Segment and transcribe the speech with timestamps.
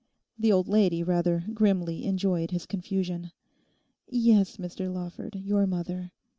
[0.39, 3.31] The old lady rather grimly enjoyed his confusion.
[4.07, 6.11] 'Yes, Mr Lawford, your mother.